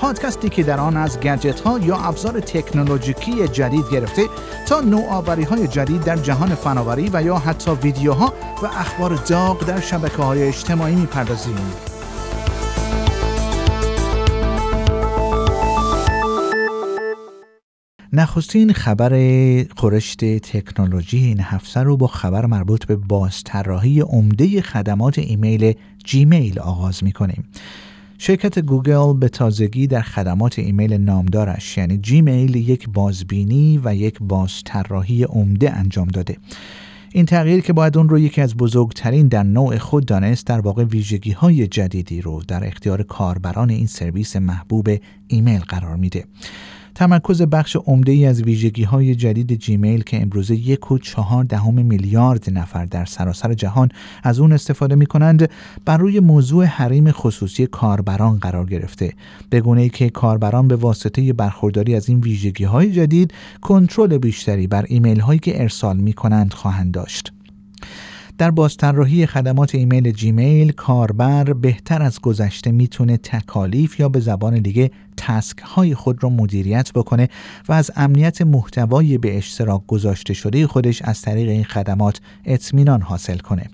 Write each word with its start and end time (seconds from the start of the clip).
پادکستی 0.00 0.48
که 0.48 0.62
در 0.62 0.80
آن 0.80 0.96
از 0.96 1.20
گجت 1.20 1.60
ها 1.60 1.78
یا 1.78 1.96
ابزار 1.96 2.40
تکنولوژیکی 2.40 3.48
جدید 3.48 3.84
گرفته 3.92 4.22
تا 4.68 4.80
نوآوری 4.80 5.42
های 5.42 5.68
جدید 5.68 6.04
در 6.04 6.16
جهان 6.16 6.54
فناوری 6.54 7.10
و 7.12 7.22
یا 7.22 7.38
حتی 7.38 7.70
ویدیوها 7.70 8.32
و 8.62 8.66
اخبار 8.66 9.14
داغ 9.14 9.66
در 9.66 9.80
شبکه 9.80 10.22
های 10.22 10.42
اجتماعی 10.42 10.94
می‌پردازیم. 10.94 11.54
نخستین 18.12 18.72
خبر 18.72 19.12
خورشت 19.76 20.24
تکنولوژی 20.24 21.18
این 21.18 21.40
هفته 21.40 21.80
رو 21.80 21.96
با 21.96 22.06
خبر 22.06 22.46
مربوط 22.46 22.86
به 22.86 22.96
بازطراحی 22.96 24.00
عمده 24.00 24.62
خدمات 24.62 25.18
ایمیل 25.18 25.72
جیمیل 26.04 26.58
آغاز 26.58 27.04
می 27.04 27.12
کنیم. 27.12 27.44
شرکت 28.22 28.58
گوگل 28.58 29.18
به 29.18 29.28
تازگی 29.28 29.86
در 29.86 30.02
خدمات 30.02 30.58
ایمیل 30.58 30.92
نامدارش 30.92 31.78
یعنی 31.78 31.98
جیمیل 31.98 32.54
یک 32.54 32.88
بازبینی 32.88 33.80
و 33.84 33.94
یک 33.94 34.18
بازطراحی 34.20 35.24
عمده 35.24 35.72
انجام 35.72 36.08
داده. 36.08 36.36
این 37.12 37.26
تغییر 37.26 37.60
که 37.60 37.72
باید 37.72 37.98
اون 37.98 38.08
رو 38.08 38.18
یکی 38.18 38.40
از 38.40 38.56
بزرگترین 38.56 39.28
در 39.28 39.42
نوع 39.42 39.78
خود 39.78 40.06
دانست 40.06 40.46
در 40.46 40.60
واقع 40.60 40.84
ویژگی 40.84 41.32
های 41.32 41.66
جدیدی 41.66 42.20
رو 42.20 42.42
در 42.48 42.66
اختیار 42.66 43.02
کاربران 43.02 43.70
این 43.70 43.86
سرویس 43.86 44.36
محبوب 44.36 44.88
ایمیل 45.28 45.60
قرار 45.60 45.96
میده. 45.96 46.24
تمرکز 46.94 47.42
بخش 47.42 47.76
عمده 47.76 48.12
ای 48.12 48.26
از 48.26 48.42
ویژگی 48.42 48.82
های 48.82 49.14
جدید 49.14 49.58
جیمیل 49.58 50.02
که 50.02 50.22
امروزه 50.22 50.54
یک 50.54 50.90
و 50.90 50.98
چهار 50.98 51.44
دهم 51.44 51.74
میلیارد 51.86 52.50
نفر 52.50 52.84
در 52.84 53.04
سراسر 53.04 53.54
جهان 53.54 53.88
از 54.22 54.40
اون 54.40 54.52
استفاده 54.52 54.94
می 54.94 55.06
کنند 55.06 55.50
بر 55.84 55.96
روی 55.96 56.20
موضوع 56.20 56.64
حریم 56.64 57.12
خصوصی 57.12 57.66
کاربران 57.66 58.38
قرار 58.38 58.66
گرفته. 58.66 59.12
به 59.50 59.60
گونه 59.60 59.80
ای 59.80 59.88
که 59.88 60.10
کاربران 60.10 60.68
به 60.68 60.76
واسطه 60.76 61.32
برخورداری 61.32 61.94
از 61.94 62.08
این 62.08 62.20
ویژگی 62.20 62.64
های 62.64 62.92
جدید 62.92 63.34
کنترل 63.60 64.18
بیشتری 64.18 64.66
بر 64.66 64.84
ایمیل 64.88 65.20
هایی 65.20 65.38
که 65.38 65.62
ارسال 65.62 65.96
می 65.96 66.12
کنند 66.12 66.52
خواهند 66.52 66.92
داشت. 66.92 67.32
در 68.40 68.50
بازطراحی 68.50 69.26
خدمات 69.26 69.74
ایمیل 69.74 70.10
جیمیل 70.10 70.72
کاربر 70.72 71.52
بهتر 71.52 72.02
از 72.02 72.20
گذشته 72.20 72.70
می‌تونه 72.70 73.16
تکالیف 73.16 74.00
یا 74.00 74.08
به 74.08 74.20
زبان 74.20 74.58
دیگه 74.58 74.90
تسک 75.16 75.58
های 75.58 75.94
خود 75.94 76.22
را 76.22 76.28
مدیریت 76.28 76.92
بکنه 76.92 77.28
و 77.68 77.72
از 77.72 77.90
امنیت 77.96 78.42
محتوای 78.42 79.18
به 79.18 79.38
اشتراک 79.38 79.86
گذاشته 79.86 80.34
شده 80.34 80.66
خودش 80.66 81.02
از 81.02 81.22
طریق 81.22 81.48
این 81.48 81.64
خدمات 81.64 82.20
اطمینان 82.44 83.02
حاصل 83.02 83.38
کنه. 83.38 83.70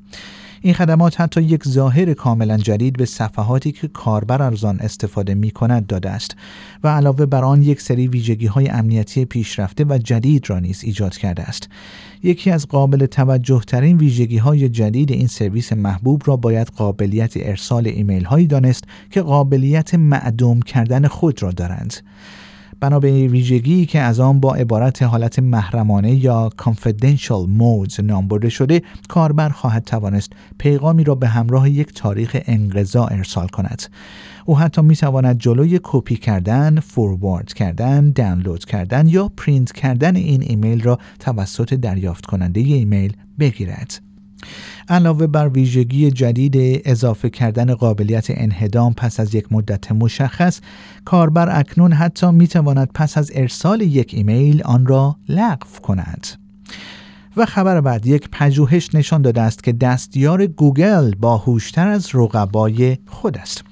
این 0.61 0.75
خدمات 0.75 1.21
حتی 1.21 1.43
یک 1.43 1.69
ظاهر 1.69 2.15
کاملا 2.15 2.57
جدید 2.57 2.97
به 2.97 3.05
صفحاتی 3.05 3.73
که 3.73 3.89
کاربر 3.89 4.43
از 4.43 4.65
آن 4.65 4.81
استفاده 4.81 5.35
می 5.35 5.51
کند 5.51 5.87
داده 5.87 6.11
است 6.11 6.37
و 6.85 6.89
علاوه 6.89 7.27
بر 7.27 7.45
آن 7.45 7.63
یک 7.63 7.81
سری 7.81 8.09
ویژگی 8.09 8.47
های 8.47 8.69
امنیتی 8.69 9.25
پیشرفته 9.25 9.85
و 9.85 9.99
جدید 9.99 10.51
را 10.51 10.59
نیز 10.59 10.85
ایجاد 10.85 11.17
کرده 11.17 11.43
است. 11.43 11.69
یکی 12.23 12.51
از 12.51 12.67
قابل 12.67 13.07
توجه 13.07 13.61
ترین 13.67 13.97
ویژگی 13.97 14.39
های 14.39 14.69
جدید 14.69 15.13
این 15.13 15.27
سرویس 15.27 15.73
محبوب 15.73 16.23
را 16.27 16.37
باید 16.37 16.69
قابلیت 16.69 17.33
ارسال 17.37 17.87
ایمیل 17.87 18.25
هایی 18.25 18.47
دانست 18.47 18.85
که 19.11 19.23
قابلیت 19.23 19.95
معدوم 19.95 20.61
کردن 20.61 21.07
خود 21.07 21.43
را 21.43 21.51
دارند. 21.51 21.95
بنا 22.81 23.01
به 23.01 23.29
ویژگی 23.29 23.87
که 23.87 23.99
از 24.01 24.21
آن 24.21 24.41
با 24.41 24.55
عبارت 24.55 25.03
حالت 25.03 25.39
محرمانه 25.39 26.15
یا 26.15 26.51
confidential 26.63 27.49
modes 27.59 28.01
نام 28.01 28.29
برده 28.29 28.49
شده 28.49 28.83
کاربر 29.09 29.49
خواهد 29.49 29.85
توانست 29.85 30.33
پیغامی 30.59 31.05
را 31.05 31.15
به 31.15 31.29
همراه 31.29 31.71
یک 31.71 31.95
تاریخ 31.95 32.37
انقضا 32.47 33.07
ارسال 33.07 33.49
کند 33.49 33.83
او 34.45 34.59
حتی 34.59 34.83
می 34.83 34.97
تواند 34.97 35.39
جلوی 35.39 35.81
کپی 35.83 36.17
کردن، 36.17 36.81
forward 36.81 37.53
کردن، 37.53 38.13
دانلود 38.13 38.65
کردن 38.65 39.09
یا 39.09 39.33
پرینت 39.37 39.73
کردن 39.73 40.17
این 40.17 40.43
ایمیل 40.43 40.83
را 40.83 40.99
توسط 41.21 41.75
دریافت 41.75 42.27
کننده 42.27 42.61
ایمیل 42.61 43.17
بگیرد. 43.39 44.06
علاوه 44.89 45.27
بر 45.27 45.49
ویژگی 45.49 46.11
جدید 46.11 46.83
اضافه 46.85 47.31
کردن 47.31 47.75
قابلیت 47.75 48.27
انهدام 48.31 48.95
پس 48.95 49.21
از 49.21 49.35
یک 49.35 49.53
مدت 49.53 49.93
مشخص 49.93 50.61
کاربر 51.05 51.59
اکنون 51.59 51.93
حتی 51.93 52.31
می 52.31 52.49
تواند 52.49 52.91
پس 52.95 53.19
از 53.19 53.31
ارسال 53.35 53.81
یک 53.81 54.15
ایمیل 54.15 54.63
آن 54.63 54.87
را 54.87 55.17
لغو 55.29 55.81
کند. 55.83 56.27
و 57.37 57.47
خبر 57.47 57.81
بعد 57.81 58.07
یک 58.07 58.29
پژوهش 58.33 58.95
نشان 58.95 59.23
داده 59.23 59.41
است 59.41 59.65
که 59.65 59.73
دستیار 59.73 60.47
گوگل 60.47 61.15
باهوشتر 61.15 61.89
از 61.89 62.09
رقبای 62.15 62.99
خود 63.07 63.39
است. 63.39 63.65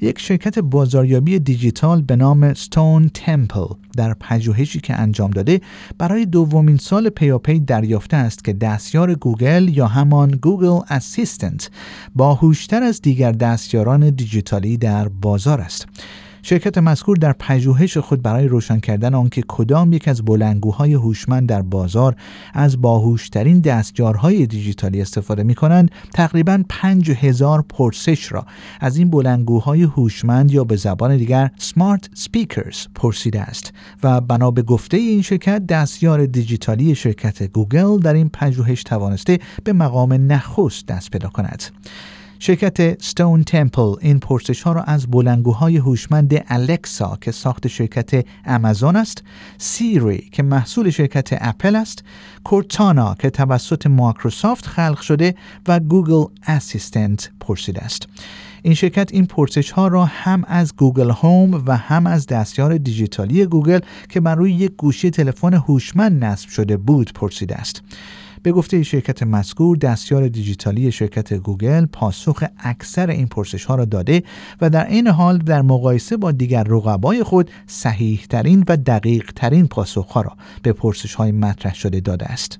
یک 0.00 0.18
شرکت 0.18 0.58
بازاریابی 0.58 1.38
دیجیتال 1.38 2.02
به 2.02 2.16
نام 2.16 2.54
Stone 2.54 3.10
Temple 3.14 3.66
در 3.96 4.14
پژوهشی 4.14 4.80
که 4.80 4.94
انجام 4.94 5.30
داده 5.30 5.60
برای 5.98 6.26
دومین 6.26 6.76
سال 6.76 7.08
پیاپی 7.08 7.60
دریافته 7.60 8.16
است 8.16 8.44
که 8.44 8.52
دستیار 8.52 9.14
گوگل 9.14 9.68
یا 9.68 9.86
همان 9.86 10.30
Google 10.30 10.80
Assistant 10.90 11.70
باهوشتر 12.14 12.82
از 12.82 13.02
دیگر 13.02 13.32
دستیاران 13.32 14.10
دیجیتالی 14.10 14.76
در 14.76 15.08
بازار 15.08 15.60
است. 15.60 15.86
شرکت 16.42 16.78
مذکور 16.78 17.16
در 17.16 17.32
پژوهش 17.32 17.98
خود 17.98 18.22
برای 18.22 18.48
روشن 18.48 18.80
کردن 18.80 19.14
آنکه 19.14 19.42
کدام 19.48 19.92
یک 19.92 20.08
از 20.08 20.24
بلندگوهای 20.24 20.94
هوشمند 20.94 21.48
در 21.48 21.62
بازار 21.62 22.16
از 22.54 22.80
باهوشترین 22.80 23.60
دستیارهای 23.60 24.46
دیجیتالی 24.46 25.00
استفاده 25.00 25.42
می 25.42 25.54
کنند 25.54 25.90
تقریبا 26.14 26.62
5000 26.68 27.64
پرسش 27.68 28.32
را 28.32 28.46
از 28.80 28.96
این 28.96 29.10
بلندگوهای 29.10 29.82
هوشمند 29.82 30.50
یا 30.50 30.64
به 30.64 30.76
زبان 30.76 31.16
دیگر 31.16 31.50
smart 31.56 32.10
speakers 32.14 32.86
پرسیده 32.94 33.40
است 33.40 33.72
و 34.02 34.20
بنا 34.20 34.50
به 34.50 34.62
گفته 34.62 34.96
این 34.96 35.22
شرکت 35.22 35.66
دستیار 35.66 36.26
دیجیتالی 36.26 36.94
شرکت 36.94 37.42
گوگل 37.42 37.98
در 37.98 38.14
این 38.14 38.28
پژوهش 38.28 38.82
توانسته 38.82 39.38
به 39.64 39.72
مقام 39.72 40.12
نخست 40.12 40.86
دست 40.86 41.10
پیدا 41.10 41.28
کند. 41.28 41.62
شرکت 42.40 43.02
Stone 43.02 43.44
Temple 43.44 43.94
این 44.00 44.18
پرسش 44.18 44.62
ها 44.62 44.72
را 44.72 44.82
از 44.82 45.06
بلندگوهای 45.06 45.76
هوشمند 45.76 46.44
الکسا 46.48 47.18
که 47.20 47.32
ساخت 47.32 47.66
شرکت 47.66 48.26
آمازون 48.44 48.96
است، 48.96 49.22
سیری 49.58 50.28
که 50.32 50.42
محصول 50.42 50.90
شرکت 50.90 51.28
اپل 51.32 51.76
است، 51.76 52.04
کورتانا 52.44 53.14
که 53.14 53.30
توسط 53.30 53.86
مایکروسافت 53.86 54.66
خلق 54.66 55.00
شده 55.00 55.34
و 55.68 55.80
Google 55.80 56.24
Assistant 56.46 57.30
پرسیده 57.40 57.80
است. 57.80 58.08
این 58.62 58.74
شرکت 58.74 59.12
این 59.12 59.26
پرسش 59.26 59.70
ها 59.70 59.88
را 59.88 60.04
هم 60.04 60.44
از 60.46 60.76
Google 60.76 61.10
Home 61.10 61.62
و 61.66 61.76
هم 61.76 62.06
از 62.06 62.26
دستیار 62.26 62.78
دیجیتالی 62.78 63.46
گوگل 63.46 63.80
که 64.08 64.20
بر 64.20 64.34
روی 64.34 64.52
یک 64.52 64.72
گوشی 64.76 65.10
تلفن 65.10 65.54
هوشمند 65.54 66.24
نصب 66.24 66.48
شده 66.48 66.76
بود 66.76 67.12
پرسیده 67.14 67.56
است. 67.56 67.82
به 68.42 68.52
گفته 68.52 68.82
شرکت 68.82 69.22
مذکور 69.22 69.76
دستیار 69.76 70.28
دیجیتالی 70.28 70.92
شرکت 70.92 71.34
گوگل 71.34 71.86
پاسخ 71.86 72.44
اکثر 72.58 73.10
این 73.10 73.26
پرسش 73.26 73.64
ها 73.64 73.74
را 73.74 73.84
داده 73.84 74.22
و 74.60 74.70
در 74.70 74.86
این 74.86 75.06
حال 75.06 75.38
در 75.38 75.62
مقایسه 75.62 76.16
با 76.16 76.32
دیگر 76.32 76.64
رقبای 76.64 77.22
خود 77.22 77.50
صحیح 77.66 78.20
ترین 78.30 78.64
و 78.68 78.76
دقیق 78.76 79.32
ترین 79.36 79.66
پاسخ 79.66 80.06
ها 80.06 80.20
را 80.20 80.32
به 80.62 80.72
پرسش 80.72 81.14
های 81.14 81.32
مطرح 81.32 81.74
شده 81.74 82.00
داده 82.00 82.26
است. 82.26 82.58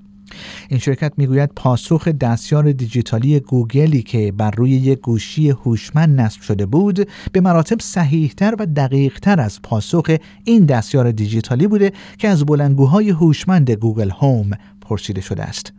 این 0.69 0.79
شرکت 0.79 1.13
می‌گوید 1.17 1.49
پاسخ 1.55 2.07
دستیار 2.07 2.71
دیجیتالی 2.71 3.39
گوگلی 3.39 4.01
که 4.01 4.31
بر 4.31 4.51
روی 4.51 4.71
یک 4.71 4.99
گوشی 4.99 5.49
هوشمند 5.49 6.21
نصب 6.21 6.41
شده 6.41 6.65
بود 6.65 7.07
به 7.31 7.41
مراتب 7.41 7.81
صحیحتر 7.81 8.55
و 8.59 8.65
دقیقتر 8.65 9.39
از 9.39 9.61
پاسخ 9.61 10.17
این 10.43 10.65
دستیار 10.65 11.11
دیجیتالی 11.11 11.67
بوده 11.67 11.91
که 12.17 12.27
از 12.27 12.45
بلنگوهای 12.45 13.09
هوشمند 13.09 13.71
گوگل 13.71 14.09
هوم 14.09 14.51
پرسیده 14.89 15.21
شده 15.21 15.43
است. 15.43 15.73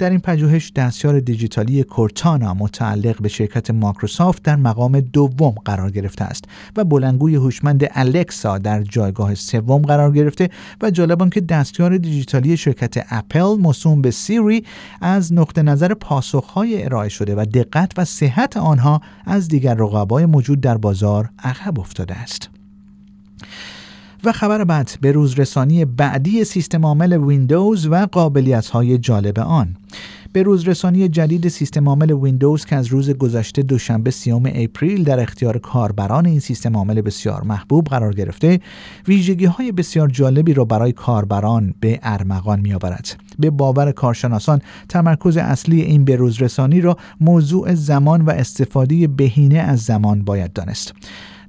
در 0.00 0.10
این 0.10 0.20
پژوهش 0.20 0.72
دستیار 0.76 1.20
دیجیتالی 1.20 1.82
کورتانا 1.82 2.54
متعلق 2.54 3.22
به 3.22 3.28
شرکت 3.28 3.70
مایکروسافت 3.70 4.42
در 4.42 4.56
مقام 4.56 5.00
دوم 5.00 5.54
قرار 5.64 5.90
گرفته 5.90 6.24
است 6.24 6.44
و 6.76 6.84
بلنگوی 6.84 7.34
هوشمند 7.34 7.88
الکسا 7.90 8.58
در 8.58 8.82
جایگاه 8.82 9.34
سوم 9.34 9.82
قرار 9.82 10.12
گرفته 10.12 10.50
و 10.82 10.90
جالب 10.90 11.30
که 11.30 11.40
دستیار 11.40 11.98
دیجیتالی 11.98 12.56
شرکت 12.56 13.06
اپل 13.10 13.56
موسوم 13.60 14.02
به 14.02 14.10
سیری 14.10 14.64
از 15.00 15.32
نقطه 15.32 15.62
نظر 15.62 15.94
پاسخهای 15.94 16.84
ارائه 16.84 17.08
شده 17.08 17.34
و 17.34 17.44
دقت 17.44 17.92
و 17.96 18.04
صحت 18.04 18.56
آنها 18.56 19.00
از 19.26 19.48
دیگر 19.48 19.74
رقبای 19.74 20.26
موجود 20.26 20.60
در 20.60 20.76
بازار 20.76 21.30
عقب 21.44 21.80
افتاده 21.80 22.14
است. 22.14 22.50
و 24.24 24.32
خبر 24.32 24.64
بعد 24.64 24.90
به 25.00 25.12
روزرسانی 25.12 25.84
بعدی 25.84 26.44
سیستم 26.44 26.86
عامل 26.86 27.12
ویندوز 27.12 27.86
و 27.86 28.06
قابلیت 28.06 28.66
های 28.66 28.98
جالب 28.98 29.38
آن 29.38 29.76
به 30.32 30.42
روزرسانی 30.42 31.08
جدید 31.08 31.48
سیستم 31.48 31.88
عامل 31.88 32.10
ویندوز 32.10 32.64
که 32.64 32.76
از 32.76 32.86
روز 32.86 33.10
گذشته 33.10 33.62
دوشنبه 33.62 34.10
سیام 34.10 34.50
اپریل 34.54 35.04
در 35.04 35.20
اختیار 35.20 35.58
کاربران 35.58 36.26
این 36.26 36.40
سیستم 36.40 36.76
عامل 36.76 37.00
بسیار 37.00 37.42
محبوب 37.42 37.86
قرار 37.86 38.14
گرفته 38.14 38.60
ویژگی 39.08 39.44
های 39.44 39.72
بسیار 39.72 40.08
جالبی 40.08 40.54
را 40.54 40.64
برای 40.64 40.92
کاربران 40.92 41.74
به 41.80 42.00
ارمغان 42.02 42.60
می 42.60 42.74
آورد. 42.74 43.16
به 43.38 43.50
باور 43.50 43.92
کارشناسان 43.92 44.62
تمرکز 44.88 45.36
اصلی 45.36 45.80
این 45.80 46.04
به 46.04 46.16
روزرسانی 46.16 46.80
را 46.80 46.96
موضوع 47.20 47.74
زمان 47.74 48.22
و 48.22 48.30
استفاده 48.30 49.06
بهینه 49.06 49.58
از 49.58 49.80
زمان 49.80 50.24
باید 50.24 50.52
دانست. 50.52 50.94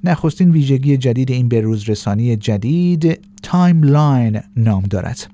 نخستین 0.04 0.50
ویژگی 0.50 0.96
جدید 0.96 1.30
این 1.30 1.48
به 1.48 1.60
روزرسانی 1.60 2.36
جدید 2.36 3.20
Timeline 3.42 4.40
نام 4.56 4.82
دارد. 4.82 5.26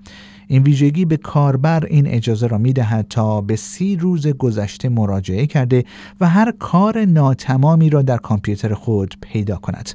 این 0.46 0.62
ویژگی 0.62 1.04
به 1.04 1.16
کاربر 1.16 1.86
این 1.86 2.06
اجازه 2.06 2.46
را 2.46 2.58
می 2.58 2.72
دهد 2.72 3.06
تا 3.10 3.40
به 3.40 3.56
سی 3.56 3.96
روز 3.96 4.26
گذشته 4.26 4.88
مراجعه 4.88 5.46
کرده 5.46 5.84
و 6.20 6.28
هر 6.28 6.52
کار 6.58 7.04
ناتمامی 7.04 7.90
را 7.90 8.02
در 8.02 8.16
کامپیوتر 8.16 8.74
خود 8.74 9.14
پیدا 9.20 9.56
کند. 9.56 9.90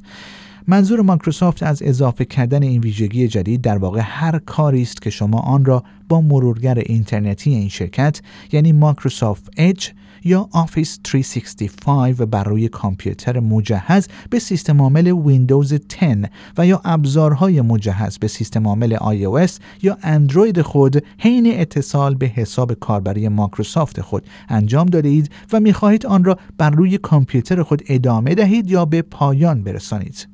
منظور 0.68 1.02
مایکروسافت 1.02 1.64
از 1.64 1.81
اضافه 1.84 2.25
کردن 2.25 2.64
این 2.64 2.81
ویژگی 2.81 3.28
جدید 3.28 3.62
در 3.62 3.78
واقع 3.78 4.02
هر 4.04 4.40
کاری 4.40 4.81
است 4.81 5.02
که 5.02 5.10
شما 5.10 5.40
آن 5.40 5.66
را 5.66 5.84
با 6.10 6.22
مرورگر 6.22 6.80
اینترنتی 6.86 7.54
این 7.54 7.70
شرکت 7.70 8.22
یعنی 8.52 8.72
مایکروسافت 8.72 9.50
اج 9.58 9.92
یا 10.25 10.50
آفیس 10.52 11.00
365 11.08 12.16
بر 12.16 12.44
روی 12.44 12.68
کامپیوتر 12.68 13.40
مجهز 13.40 14.08
به 14.30 14.40
سیستم 14.40 14.81
عامل 14.81 15.08
ویندوز 15.08 15.74
10 15.74 16.30
و 16.58 16.68
یا 16.68 16.81
ابزارهای 16.86 17.62
مجهز 17.62 18.18
به 18.18 18.28
سیستم 18.28 18.68
عامل 18.68 18.98
iOS 18.98 19.52
یا 19.81 19.98
اندروید 20.04 20.62
خود 20.62 21.04
حین 21.20 21.60
اتصال 21.60 22.16
به 22.16 22.25
حساب 22.25 22.74
کاربری 22.74 23.28
مایکروسافت 23.28 24.02
خود 24.02 24.25
انجام 24.50 24.86
دادید 24.86 25.31
و 25.54 25.60
می‌خواهید 25.60 26.06
آن 26.06 26.24
را 26.24 26.38
بر 26.58 26.70
روی 26.70 26.98
کامپیوتر 26.98 27.64
خود 27.64 27.81
ادامه 27.88 28.36
دهید 28.36 28.72
یا 28.72 28.86
به 28.86 29.02
پایان 29.02 29.64
برسانید. 29.64 30.33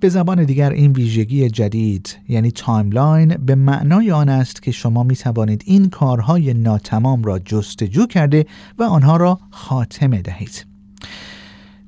به 0.00 0.08
زبان 0.08 0.44
دیگر 0.44 0.70
این 0.70 0.92
ویژگی 0.92 1.50
جدید 1.50 2.16
یعنی 2.28 2.50
Timeline 2.50 3.36
به 3.36 3.54
معنای 3.54 4.10
آن 4.10 4.28
است 4.28 4.62
که 4.62 4.70
شما 4.70 5.02
می 5.02 5.16
توانید 5.16 5.62
این 5.66 5.88
کارهای 5.88 6.54
ناتمام 6.54 7.22
را 7.22 7.38
جستجو 7.38 8.06
کرده 8.06 8.46
و 8.78 8.82
آنها 8.82 9.16
را 9.16 9.38
خاتمه 9.50 10.22
دهید. 10.22 10.66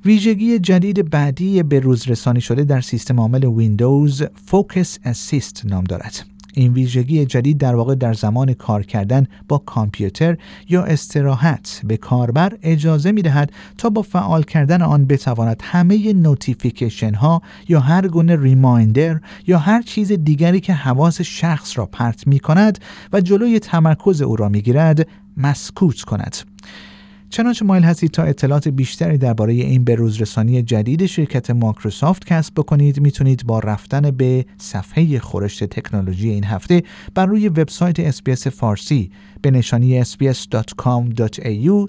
ویژگی 0.05 0.59
جدید 0.59 1.09
بعدی 1.09 1.63
به 1.63 1.79
روز 1.79 2.07
رسانی 2.07 2.41
شده 2.41 2.63
در 2.63 2.81
سیستم 2.81 3.19
عامل 3.19 3.45
ویندوز 3.45 4.23
Focus 4.45 4.99
Assist 5.05 5.65
نام 5.65 5.83
دارد. 5.83 6.25
این 6.59 6.73
ویژگی 6.73 7.25
جدید 7.25 7.57
در 7.57 7.75
واقع 7.75 7.95
در 7.95 8.13
زمان 8.13 8.53
کار 8.53 8.83
کردن 8.83 9.27
با 9.47 9.57
کامپیوتر 9.57 10.37
یا 10.69 10.83
استراحت 10.83 11.81
به 11.83 11.97
کاربر 11.97 12.57
اجازه 12.61 13.11
می 13.11 13.21
دهد 13.21 13.51
تا 13.77 13.89
با 13.89 14.01
فعال 14.01 14.43
کردن 14.43 14.81
آن 14.81 15.05
بتواند 15.05 15.61
همه 15.63 16.13
notification 16.13 17.13
ها 17.13 17.41
یا 17.67 17.79
هر 17.79 18.07
گونه 18.07 18.35
reminder 18.35 19.19
یا 19.47 19.59
هر 19.59 19.81
چیز 19.81 20.11
دیگری 20.11 20.59
که 20.59 20.73
حواس 20.73 21.21
شخص 21.21 21.77
را 21.77 21.85
پرت 21.85 22.27
می 22.27 22.39
کند 22.39 22.79
و 23.13 23.21
جلوی 23.21 23.59
تمرکز 23.59 24.21
او 24.21 24.35
را 24.35 24.49
می 24.49 24.61
گیرد 24.61 25.07
مسکوت 25.37 26.01
کند. 26.01 26.35
چنانچه 27.29 27.65
مایل 27.65 27.83
هستید 27.83 28.11
تا 28.11 28.23
اطلاعات 28.23 28.67
بیشتری 28.67 29.17
درباره 29.17 29.53
این 29.53 29.83
بروزرسانی 29.83 30.61
جدید 30.61 31.05
شرکت 31.05 31.51
مایکروسافت 31.51 32.25
کسب 32.25 32.53
بکنید 32.53 32.99
می‌تونید 32.99 33.45
با 33.45 33.59
رفتن 33.59 34.11
به 34.11 34.45
صفحه 34.57 35.19
خورش 35.19 35.63
تکنولوژی 35.63 36.29
این 36.29 36.43
هفته 36.43 36.83
بر 37.15 37.25
روی 37.25 37.47
وبسایت 37.47 37.99
اسپیس 37.99 38.47
فارسی 38.47 39.11
به 39.41 39.51
نشانی 39.51 40.03
sbs.com.au 40.03 41.87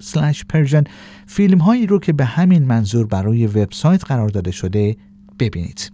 persian 0.53 0.85
فیلم 1.27 1.59
هایی 1.59 1.87
رو 1.87 1.99
که 1.99 2.13
به 2.13 2.25
همین 2.25 2.65
منظور 2.65 3.07
بر 3.07 3.23
روی 3.23 3.47
وبسایت 3.47 4.05
قرار 4.05 4.29
داده 4.29 4.51
شده 4.51 4.97
ببینید. 5.39 5.91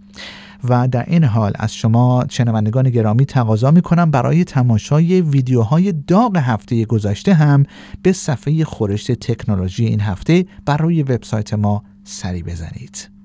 و 0.63 0.87
در 0.87 1.03
این 1.07 1.23
حال 1.23 1.51
از 1.55 1.73
شما 1.75 2.25
شنوندگان 2.29 2.89
گرامی 2.89 3.25
تقاضا 3.25 3.71
می 3.71 3.81
کنم 3.81 4.11
برای 4.11 4.43
تماشای 4.43 5.21
ویدیوهای 5.21 5.91
داغ 5.91 6.37
هفته 6.37 6.85
گذشته 6.85 7.33
هم 7.33 7.65
به 8.01 8.11
صفحه 8.11 8.63
خورشت 8.63 9.11
تکنولوژی 9.11 9.85
این 9.85 9.99
هفته 9.99 10.45
بر 10.65 10.77
روی 10.77 11.03
وبسایت 11.03 11.53
ما 11.53 11.83
سری 12.03 12.43
بزنید. 12.43 13.17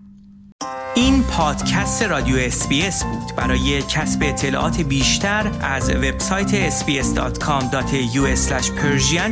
این 0.94 1.22
پادکست 1.22 2.02
رادیو 2.02 2.36
اسپیس 2.36 3.04
بود 3.04 3.36
برای 3.36 3.82
کسب 3.82 4.22
اطلاعات 4.22 4.80
بیشتر 4.80 5.50
از 5.60 5.90
وبسایت 5.90 6.70
sbs.com.au 6.70 8.28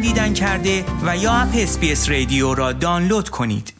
دیدن 0.03 0.33
کرده 0.33 0.85
و 1.07 1.17
یا 1.17 1.33
اپ 1.33 1.55
اسپیس 1.55 2.09
رادیو 2.11 2.55
را 2.55 2.73
دانلود 2.73 3.29
کنید. 3.29 3.80